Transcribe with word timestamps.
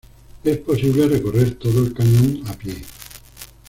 Es 0.43 0.57
posible 0.57 1.07
recorrer 1.07 1.53
todo 1.59 1.85
el 1.85 1.93
cañón 1.93 2.41
a 2.47 2.53
pie. 2.53 2.73